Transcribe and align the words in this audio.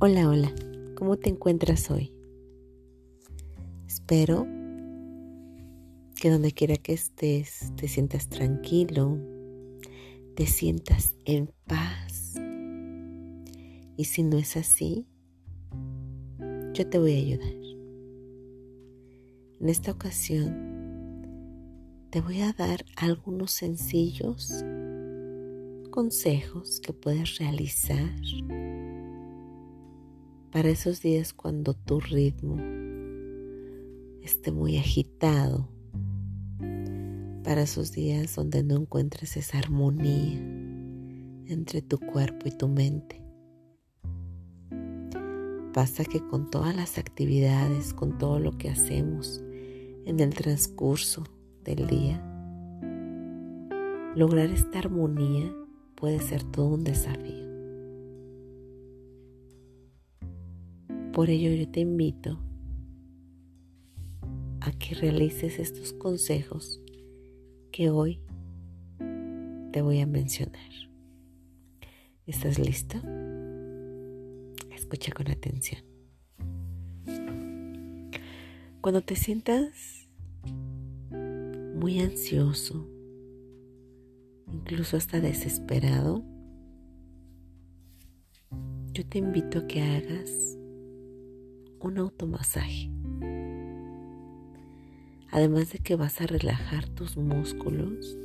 Hola, 0.00 0.28
hola, 0.28 0.54
¿cómo 0.94 1.16
te 1.16 1.28
encuentras 1.28 1.90
hoy? 1.90 2.12
Espero 3.88 4.46
que 6.14 6.30
donde 6.30 6.52
quiera 6.52 6.76
que 6.76 6.92
estés 6.92 7.72
te 7.74 7.88
sientas 7.88 8.28
tranquilo, 8.28 9.18
te 10.36 10.46
sientas 10.46 11.16
en 11.24 11.50
paz. 11.66 12.34
Y 13.96 14.04
si 14.04 14.22
no 14.22 14.38
es 14.38 14.56
así, 14.56 15.08
yo 16.74 16.88
te 16.88 17.00
voy 17.00 17.14
a 17.14 17.18
ayudar. 17.18 17.56
En 19.60 19.68
esta 19.68 19.90
ocasión 19.90 20.54
te 22.10 22.20
voy 22.20 22.42
a 22.42 22.52
dar 22.52 22.84
algunos 22.94 23.50
sencillos 23.50 24.64
consejos 25.90 26.78
que 26.78 26.92
puedes 26.92 27.38
realizar 27.38 28.14
para 30.50 30.70
esos 30.70 31.02
días 31.02 31.34
cuando 31.34 31.74
tu 31.74 32.00
ritmo 32.00 32.56
esté 34.22 34.50
muy 34.50 34.78
agitado, 34.78 35.68
para 37.44 37.62
esos 37.62 37.92
días 37.92 38.34
donde 38.34 38.62
no 38.62 38.76
encuentres 38.76 39.36
esa 39.36 39.58
armonía 39.58 40.38
entre 41.46 41.82
tu 41.82 41.98
cuerpo 41.98 42.46
y 42.46 42.50
tu 42.50 42.68
mente. 42.68 43.22
Pasa 45.74 46.04
que 46.04 46.26
con 46.26 46.50
todas 46.50 46.74
las 46.74 46.98
actividades, 46.98 47.92
con 47.92 48.18
todo 48.18 48.40
lo 48.40 48.56
que 48.56 48.70
hacemos 48.70 49.42
en 50.06 50.18
el 50.20 50.34
transcurso 50.34 51.24
del 51.62 51.86
día, 51.86 52.24
lograr 54.14 54.50
esta 54.50 54.78
armonía 54.78 55.54
puede 55.94 56.20
ser 56.20 56.42
todo 56.42 56.68
un 56.68 56.84
desafío. 56.84 57.47
Por 61.18 61.30
ello 61.30 61.50
yo 61.50 61.68
te 61.68 61.80
invito 61.80 62.38
a 64.60 64.70
que 64.70 64.94
realices 64.94 65.58
estos 65.58 65.92
consejos 65.92 66.80
que 67.72 67.90
hoy 67.90 68.22
te 69.72 69.82
voy 69.82 69.98
a 69.98 70.06
mencionar. 70.06 70.70
¿Estás 72.24 72.60
listo? 72.60 72.98
Escucha 74.72 75.10
con 75.10 75.28
atención. 75.28 75.82
Cuando 78.80 79.00
te 79.00 79.16
sientas 79.16 80.08
muy 81.10 81.98
ansioso, 81.98 82.88
incluso 84.52 84.96
hasta 84.96 85.18
desesperado, 85.18 86.22
yo 88.92 89.04
te 89.04 89.18
invito 89.18 89.58
a 89.58 89.66
que 89.66 89.82
hagas 89.82 90.57
un 91.80 91.98
automasaje. 91.98 92.90
Además 95.30 95.72
de 95.72 95.78
que 95.78 95.94
vas 95.94 96.20
a 96.20 96.26
relajar 96.26 96.88
tus 96.88 97.16
músculos, 97.16 98.16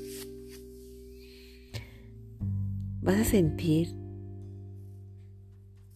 vas 3.02 3.20
a 3.20 3.24
sentir 3.26 3.90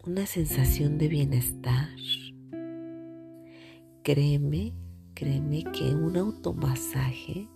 una 0.06 0.26
sensación 0.26 0.98
de 0.98 1.08
bienestar. 1.08 1.90
Créeme, 4.04 4.74
créeme 5.14 5.64
que 5.64 5.96
un 5.96 6.18
automasaje, 6.18 7.48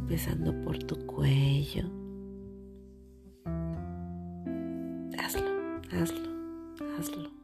empezando 0.00 0.58
por 0.62 0.78
tu 0.78 0.96
cuello, 1.06 1.90
hazlo, 5.18 5.80
hazlo, 5.90 6.30
hazlo 6.98 7.39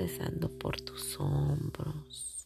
empezando 0.00 0.48
por 0.48 0.80
tus 0.80 1.20
hombros, 1.20 2.42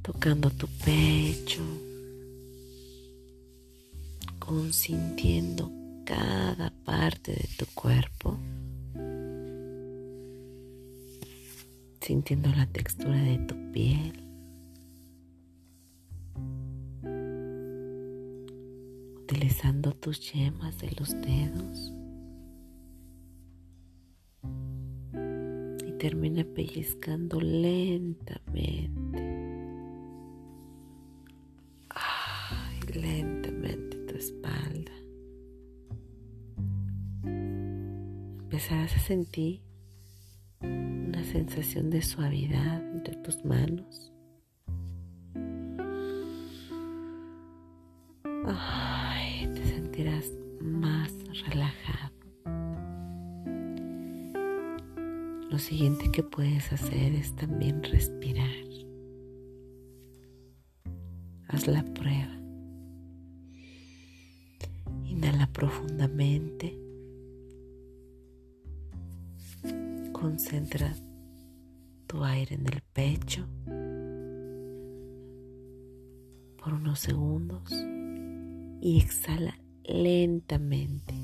tocando 0.00 0.48
tu 0.50 0.66
pecho, 0.84 1.60
consintiendo 4.38 5.70
cada 6.06 6.70
parte 6.86 7.32
de 7.32 7.48
tu 7.58 7.66
cuerpo, 7.74 8.38
sintiendo 12.00 12.48
la 12.56 12.66
textura 12.66 13.20
de 13.20 13.38
tu 13.38 13.72
piel. 13.72 14.24
utilizando 19.30 19.92
tus 19.92 20.32
yemas 20.32 20.78
de 20.78 20.90
los 20.92 21.10
dedos 21.20 21.92
termina 25.98 26.44
pellizcando 26.44 27.40
lentamente. 27.40 29.18
Ay, 31.90 32.80
lentamente 32.94 33.96
tu 34.06 34.14
espalda. 34.14 34.92
Empezarás 38.42 38.94
a 38.94 38.98
sentir 39.00 39.60
una 40.60 41.22
sensación 41.24 41.90
de 41.90 42.02
suavidad 42.02 42.82
entre 42.92 43.16
tus 43.16 43.44
manos. 43.44 44.12
Lo 55.50 55.58
siguiente 55.58 56.10
que 56.12 56.22
puedes 56.22 56.72
hacer 56.72 57.14
es 57.14 57.34
también 57.34 57.82
respirar. 57.82 58.50
Haz 61.48 61.66
la 61.66 61.82
prueba. 61.82 62.38
Inhala 65.06 65.46
profundamente. 65.50 66.78
Concentra 70.12 70.94
tu 72.06 72.22
aire 72.24 72.54
en 72.54 72.66
el 72.66 72.82
pecho 72.92 73.46
por 76.62 76.74
unos 76.74 77.00
segundos 77.00 77.72
y 78.82 78.98
exhala 78.98 79.58
lentamente 79.84 81.14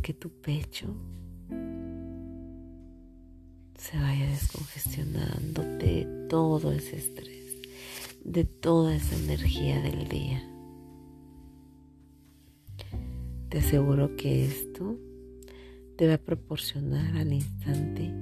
que 0.00 0.14
tu 0.14 0.30
pecho 0.30 0.94
se 3.76 3.96
vaya 3.96 4.26
descongestionando 4.26 5.62
de 5.62 6.26
todo 6.28 6.72
ese 6.72 6.96
estrés, 6.96 7.56
de 8.24 8.44
toda 8.44 8.94
esa 8.94 9.16
energía 9.16 9.80
del 9.80 10.08
día. 10.08 10.42
Te 13.48 13.58
aseguro 13.58 14.16
que 14.16 14.44
esto 14.44 14.98
te 15.96 16.06
va 16.06 16.14
a 16.14 16.18
proporcionar 16.18 17.16
al 17.16 17.32
instante 17.32 18.12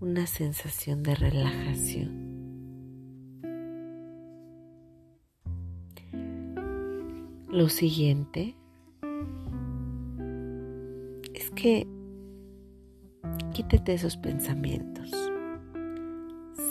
una 0.00 0.26
sensación 0.26 1.02
de 1.02 1.14
relajación. 1.14 2.24
Lo 7.48 7.68
siguiente 7.68 8.56
quítate 13.54 13.94
esos 13.94 14.18
pensamientos, 14.18 15.10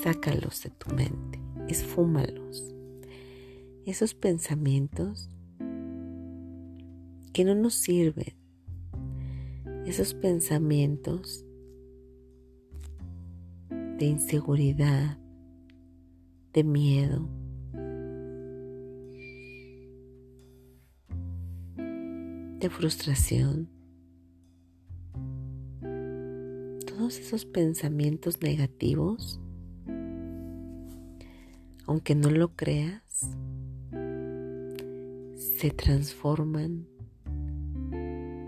sácalos 0.04 0.62
de 0.62 0.70
tu 0.70 0.94
mente, 0.94 1.42
esfúmalos. 1.68 2.76
Esos 3.88 4.14
pensamientos 4.14 5.32
que 7.34 7.44
no 7.44 7.56
nos 7.56 7.74
sirven, 7.74 8.36
esos 9.88 10.14
pensamientos 10.14 11.44
de 13.98 14.06
inseguridad, 14.06 15.18
de 16.54 16.64
miedo, 16.64 17.28
de 22.60 22.70
frustración, 22.70 23.70
esos 27.20 27.46
pensamientos 27.46 28.42
negativos, 28.42 29.40
aunque 31.86 32.16
no 32.16 32.30
lo 32.30 32.56
creas, 32.56 33.02
se 35.38 35.72
transforman 35.72 36.88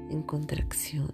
en 0.09 0.23
contracciones. 0.25 1.13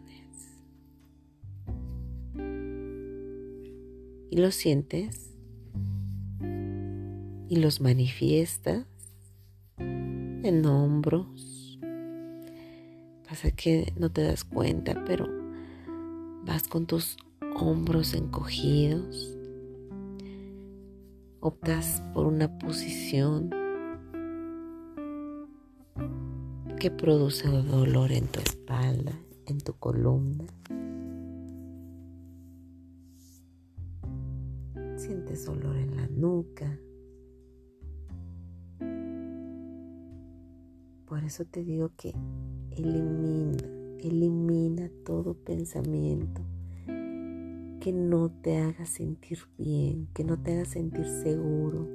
Y 4.29 4.37
los 4.37 4.55
sientes 4.55 5.31
y 7.49 7.57
los 7.57 7.81
manifiestas 7.81 8.85
en 9.77 10.65
hombros. 10.65 11.79
Pasa 13.27 13.51
que 13.51 13.93
no 13.97 14.11
te 14.11 14.23
das 14.23 14.43
cuenta, 14.43 15.03
pero 15.05 15.27
vas 16.45 16.67
con 16.67 16.85
tus 16.85 17.17
hombros 17.61 18.15
encogidos. 18.15 19.37
Optas 21.39 22.01
por 22.13 22.25
una 22.25 22.57
posición 22.57 23.51
que 26.79 26.89
produce 26.89 27.47
dolor 27.47 28.11
en 28.11 28.27
tu 28.27 28.39
espalda, 28.39 29.13
en 29.45 29.59
tu 29.59 29.73
columna. 29.73 30.45
Sientes 34.97 35.45
dolor 35.45 35.77
en 35.77 35.95
la 35.95 36.07
nuca. 36.07 36.79
Por 41.05 41.23
eso 41.23 41.45
te 41.45 41.63
digo 41.63 41.91
que 41.95 42.15
elimina, 42.71 43.63
elimina 43.99 44.89
todo 45.03 45.33
pensamiento 45.33 46.41
que 47.81 47.91
no 47.91 48.29
te 48.29 48.59
haga 48.59 48.85
sentir 48.85 49.39
bien, 49.57 50.07
que 50.13 50.23
no 50.23 50.39
te 50.39 50.53
haga 50.53 50.65
sentir 50.65 51.03
seguro, 51.07 51.89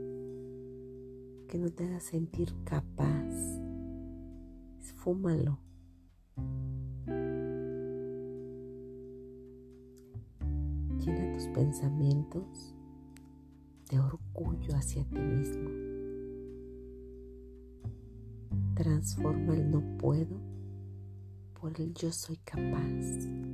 que 1.46 1.58
no 1.58 1.70
te 1.70 1.84
haga 1.84 2.00
sentir 2.00 2.52
capaz. 2.64 3.32
Esfúmalo. 4.80 5.60
Llena 10.98 11.32
tus 11.34 11.46
pensamientos 11.54 12.74
de 13.88 14.00
orgullo 14.00 14.74
hacia 14.74 15.04
ti 15.04 15.20
mismo. 15.20 15.70
Transforma 18.74 19.54
el 19.54 19.70
no 19.70 19.98
puedo 19.98 20.40
por 21.60 21.80
el 21.80 21.94
yo 21.94 22.10
soy 22.10 22.38
capaz. 22.38 23.45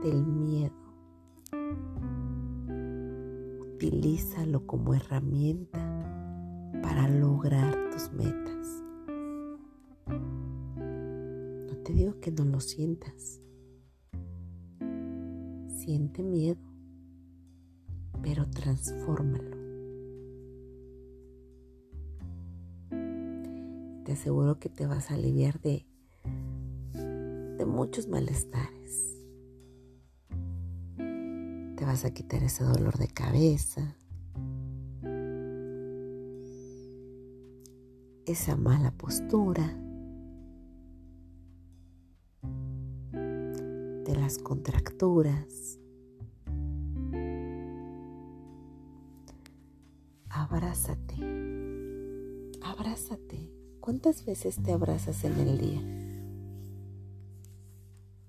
Quítate 0.00 0.10
el 0.10 0.24
miedo. 0.24 0.74
Utilízalo 3.74 4.66
como 4.66 4.94
herramienta 4.94 5.78
para 6.82 7.08
lograr 7.08 7.74
tus 7.90 8.12
metas. 8.12 8.82
No 10.06 11.76
te 11.84 11.92
digo 11.92 12.20
que 12.20 12.30
no 12.30 12.44
lo 12.44 12.60
sientas 12.60 13.40
Siente 15.68 16.22
miedo, 16.22 16.60
pero 18.22 18.48
transfórmalo. 18.50 19.56
Te 24.04 24.12
aseguro 24.12 24.58
que 24.58 24.68
te 24.68 24.86
vas 24.86 25.10
a 25.10 25.14
aliviar 25.14 25.60
de, 25.60 25.86
de 26.92 27.66
muchos 27.66 28.08
malestares. 28.08 29.19
Vas 31.90 32.04
a 32.04 32.12
quitar 32.12 32.40
ese 32.44 32.62
dolor 32.62 32.96
de 32.98 33.08
cabeza, 33.08 33.96
esa 38.26 38.54
mala 38.54 38.92
postura, 38.92 39.76
de 43.10 44.16
las 44.16 44.38
contracturas. 44.38 45.80
Abrázate, 50.28 51.16
abrázate. 52.62 53.50
¿Cuántas 53.80 54.24
veces 54.24 54.62
te 54.62 54.70
abrazas 54.70 55.24
en 55.24 55.32
el 55.40 55.58
día? 55.58 55.82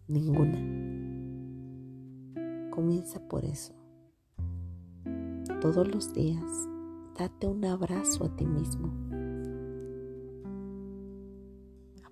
Ninguna. 0.08 0.81
Comienza 2.82 3.20
por 3.20 3.46
eso. 3.46 3.76
Todos 5.62 5.88
los 5.88 6.12
días, 6.14 6.68
date 7.16 7.46
un 7.46 7.64
abrazo 7.64 8.26
a 8.26 8.36
ti 8.36 8.44
mismo. 8.44 8.92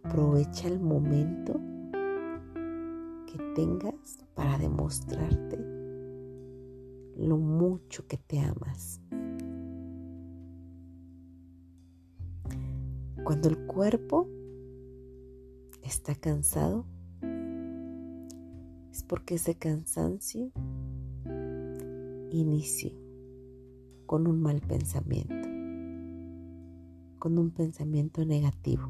Aprovecha 0.03 0.67
el 0.67 0.79
momento 0.79 1.59
que 3.25 3.39
tengas 3.55 4.19
para 4.35 4.59
demostrarte 4.59 5.57
lo 7.17 7.37
mucho 7.37 8.05
que 8.05 8.17
te 8.17 8.39
amas. 8.39 9.01
Cuando 13.23 13.49
el 13.49 13.57
cuerpo 13.65 14.27
está 15.81 16.13
cansado, 16.13 16.85
es 18.99 19.03
porque 19.03 19.35
ese 19.35 19.55
cansancio 19.55 20.51
inició 22.31 22.91
con 24.05 24.27
un 24.27 24.41
mal 24.41 24.59
pensamiento, 24.59 25.47
con 27.17 27.37
un 27.37 27.51
pensamiento 27.51 28.25
negativo. 28.25 28.89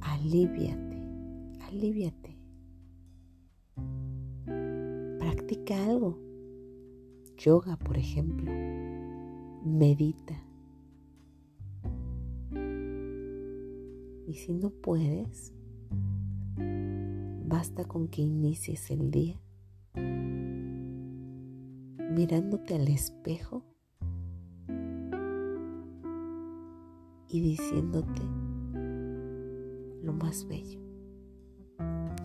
aliviate, 0.00 0.98
aliviate. 1.68 2.36
Practica 5.20 5.84
algo. 5.86 6.18
Yoga, 7.36 7.76
por 7.76 7.96
ejemplo. 7.96 8.50
Medita. 9.64 10.34
Y 14.26 14.34
si 14.34 14.52
no 14.52 14.70
puedes, 14.70 15.52
basta 16.56 17.84
con 17.84 18.08
que 18.08 18.22
inicies 18.22 18.90
el 18.90 19.10
día 19.10 19.40
mirándote 22.12 22.74
al 22.74 22.88
espejo 22.88 23.64
y 27.28 27.40
diciéndote, 27.40 28.22
lo 30.02 30.12
más 30.12 30.46
bello 30.46 30.80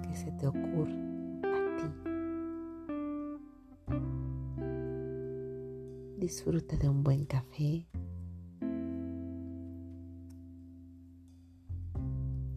que 0.04 0.16
se 0.16 0.30
te 0.34 0.48
ocurra 0.48 0.94
a 1.44 1.78
ti. 1.78 1.86
Disfruta 6.20 6.76
de 6.76 6.90
un 6.90 7.04
buen 7.04 7.24
café. 7.26 7.88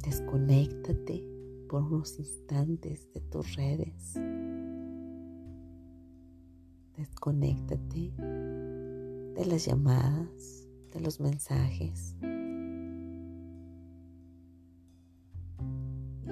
Desconéctate 0.03 1.30
por 1.71 1.85
unos 1.85 2.19
instantes 2.19 3.09
de 3.15 3.21
tus 3.21 3.55
redes. 3.55 4.15
Desconéctate 6.97 8.13
de 8.19 9.47
las 9.47 9.67
llamadas, 9.67 10.67
de 10.93 11.01
los 11.01 11.21
mensajes. 11.21 12.17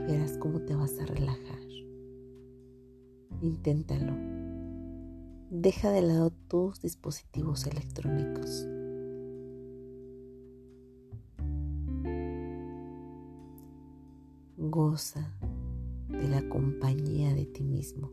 verás 0.09 0.39
cómo 0.39 0.61
te 0.63 0.75
vas 0.75 0.99
a 0.99 1.05
relajar. 1.05 1.59
Inténtalo. 3.43 4.15
Deja 5.51 5.91
de 5.91 6.01
lado 6.03 6.31
tus 6.49 6.81
dispositivos 6.81 7.67
electrónicos. 7.67 8.67
Goza 14.81 15.35
de 16.09 16.29
la 16.29 16.49
compañía 16.49 17.35
de 17.35 17.47
ti 17.47 17.65
mismo. 17.65 18.13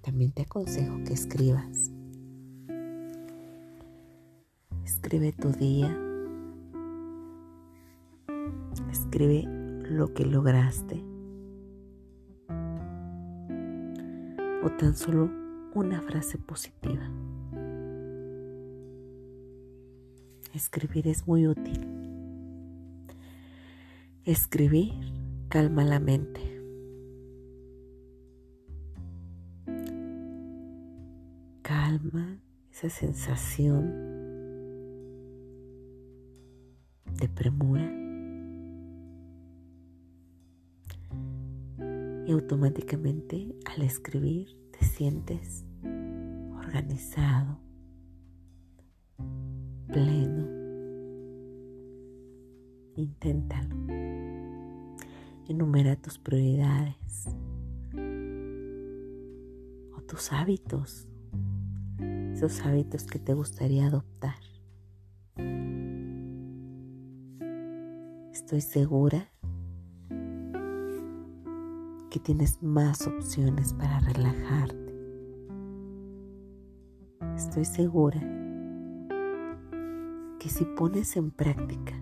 También 0.00 0.30
te 0.30 0.42
aconsejo 0.42 1.02
que 1.02 1.14
escribas. 1.14 1.90
Escribe 4.84 5.32
tu 5.32 5.50
día 5.50 5.92
Escribe 8.92 9.42
lo 9.90 10.14
que 10.14 10.24
lograste. 10.26 11.04
O 14.62 14.70
tan 14.78 14.94
solo 14.94 15.28
una 15.74 16.00
frase 16.02 16.38
positiva. 16.38 17.10
Escribir 20.60 21.08
es 21.08 21.26
muy 21.26 21.46
útil. 21.46 21.80
Escribir 24.24 24.92
calma 25.48 25.84
la 25.86 25.98
mente. 25.98 26.60
Calma 31.62 32.42
esa 32.70 32.90
sensación 32.90 33.90
de 37.18 37.28
premura 37.30 37.90
y 42.26 42.32
automáticamente 42.32 43.56
al 43.64 43.80
escribir 43.80 44.58
te 44.78 44.84
sientes 44.84 45.64
organizado, 46.52 47.58
pleno. 49.90 50.46
Inténtalo. 52.96 53.76
Enumera 55.48 55.96
tus 55.96 56.18
prioridades 56.18 57.26
o 59.96 60.00
tus 60.02 60.32
hábitos, 60.32 61.08
esos 62.32 62.60
hábitos 62.64 63.04
que 63.04 63.18
te 63.18 63.34
gustaría 63.34 63.86
adoptar. 63.86 64.38
Estoy 68.32 68.60
segura 68.60 69.28
que 72.10 72.20
tienes 72.20 72.62
más 72.62 73.06
opciones 73.06 73.72
para 73.72 73.98
relajarte. 74.00 74.94
Estoy 77.36 77.64
segura 77.64 78.20
que 80.40 80.48
si 80.48 80.64
pones 80.64 81.18
en 81.18 81.30
práctica 81.30 81.92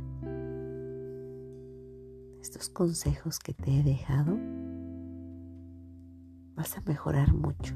estos 2.40 2.68
consejos 2.68 3.40
que 3.40 3.52
te 3.52 3.80
he 3.80 3.82
dejado, 3.82 4.38
vas 6.54 6.78
a 6.78 6.82
mejorar 6.86 7.34
mucho. 7.34 7.74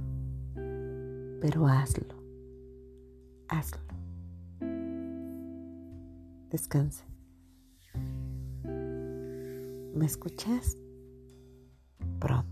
Pero 1.40 1.66
hazlo, 1.66 2.14
hazlo. 3.49 3.81
Descansa. 6.49 7.04
¿Me 8.62 10.07
escuchas? 10.07 10.78
Pronto. 12.21 12.51